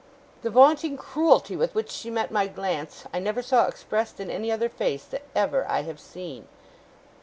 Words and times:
The 0.41 0.49
vaunting 0.49 0.97
cruelty 0.97 1.55
with 1.55 1.75
which 1.75 1.91
she 1.91 2.09
met 2.09 2.31
my 2.31 2.47
glance, 2.47 3.03
I 3.13 3.19
never 3.19 3.43
saw 3.43 3.67
expressed 3.67 4.19
in 4.19 4.31
any 4.31 4.51
other 4.51 4.67
face 4.67 5.03
that 5.05 5.25
ever 5.35 5.63
I 5.69 5.83
have 5.83 5.99
seen. 5.99 6.47